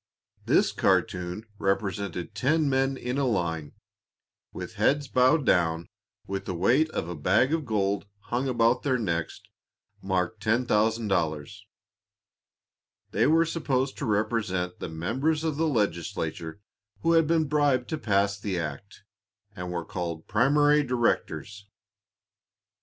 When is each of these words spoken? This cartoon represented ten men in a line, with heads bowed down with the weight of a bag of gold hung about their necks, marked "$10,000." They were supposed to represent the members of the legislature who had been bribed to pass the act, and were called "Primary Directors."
This 0.47 0.71
cartoon 0.71 1.45
represented 1.59 2.33
ten 2.33 2.67
men 2.67 2.97
in 2.97 3.19
a 3.19 3.27
line, 3.27 3.73
with 4.51 4.73
heads 4.73 5.07
bowed 5.07 5.45
down 5.45 5.85
with 6.25 6.45
the 6.45 6.55
weight 6.55 6.89
of 6.89 7.07
a 7.07 7.13
bag 7.15 7.53
of 7.53 7.67
gold 7.67 8.07
hung 8.21 8.47
about 8.49 8.81
their 8.81 8.97
necks, 8.97 9.41
marked 10.01 10.43
"$10,000." 10.43 11.53
They 13.11 13.27
were 13.27 13.45
supposed 13.45 13.95
to 13.99 14.05
represent 14.07 14.79
the 14.79 14.89
members 14.89 15.43
of 15.43 15.57
the 15.57 15.67
legislature 15.67 16.61
who 17.01 17.11
had 17.11 17.27
been 17.27 17.47
bribed 17.47 17.87
to 17.89 17.99
pass 17.99 18.39
the 18.39 18.57
act, 18.59 19.03
and 19.55 19.71
were 19.71 19.85
called 19.85 20.27
"Primary 20.27 20.81
Directors." 20.81 21.67